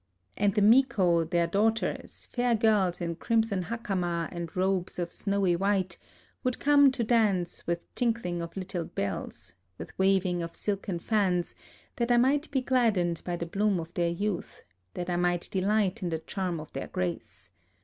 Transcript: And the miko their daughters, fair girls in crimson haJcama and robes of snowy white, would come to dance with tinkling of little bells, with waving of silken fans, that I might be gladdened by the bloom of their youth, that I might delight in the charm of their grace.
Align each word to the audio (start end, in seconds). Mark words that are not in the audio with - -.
And 0.35 0.55
the 0.55 0.63
miko 0.63 1.25
their 1.25 1.45
daughters, 1.45 2.25
fair 2.31 2.55
girls 2.55 3.01
in 3.01 3.17
crimson 3.17 3.65
haJcama 3.65 4.29
and 4.31 4.49
robes 4.57 4.97
of 4.97 5.11
snowy 5.11 5.55
white, 5.55 5.99
would 6.43 6.57
come 6.57 6.91
to 6.93 7.03
dance 7.03 7.67
with 7.67 7.81
tinkling 7.93 8.41
of 8.41 8.57
little 8.57 8.85
bells, 8.85 9.53
with 9.77 9.95
waving 9.99 10.41
of 10.41 10.55
silken 10.55 10.97
fans, 10.97 11.53
that 11.97 12.11
I 12.11 12.17
might 12.17 12.49
be 12.49 12.61
gladdened 12.61 13.21
by 13.23 13.35
the 13.35 13.45
bloom 13.45 13.79
of 13.79 13.93
their 13.93 14.09
youth, 14.09 14.63
that 14.95 15.07
I 15.07 15.17
might 15.17 15.47
delight 15.51 16.01
in 16.01 16.09
the 16.09 16.17
charm 16.17 16.59
of 16.59 16.73
their 16.73 16.87
grace. 16.87 17.51